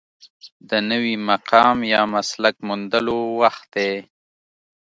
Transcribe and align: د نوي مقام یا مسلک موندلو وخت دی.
د 0.69 0.71
نوي 0.91 1.15
مقام 1.29 1.77
یا 1.93 2.01
مسلک 2.13 2.55
موندلو 2.67 3.19
وخت 3.41 3.65
دی. 3.75 3.93